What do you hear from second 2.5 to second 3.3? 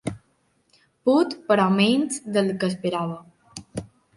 que esperava.